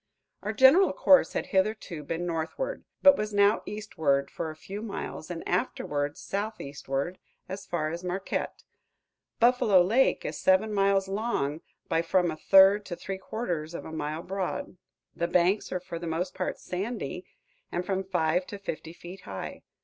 Our 0.41 0.51
general 0.51 0.93
course 0.93 1.33
had 1.33 1.45
hitherto 1.53 2.01
been 2.03 2.25
northward, 2.25 2.85
but 3.03 3.15
was 3.15 3.35
now 3.35 3.61
eastward 3.67 4.31
for 4.31 4.49
a 4.49 4.55
few 4.55 4.81
miles 4.81 5.29
and 5.29 5.47
afterward 5.47 6.17
southeastward 6.17 7.19
as 7.47 7.67
far 7.67 7.91
as 7.91 8.03
Marquette. 8.03 8.63
Buffalo 9.39 9.79
Lake 9.83 10.25
is 10.25 10.39
seven 10.39 10.73
miles 10.73 11.07
long 11.07 11.61
by 11.87 12.01
from 12.01 12.31
a 12.31 12.35
third 12.35 12.83
to 12.87 12.95
three 12.95 13.19
quarters 13.19 13.75
of 13.75 13.85
a 13.85 13.91
mile 13.91 14.23
broad. 14.23 14.75
The 15.15 15.27
banks 15.27 15.71
are 15.71 15.79
for 15.79 15.99
the 15.99 16.07
most 16.07 16.33
part 16.33 16.57
sandy, 16.57 17.23
and 17.71 17.85
from 17.85 18.03
five 18.03 18.47
to 18.47 18.57
fifty 18.57 18.93
feet 18.93 19.21
high. 19.21 19.61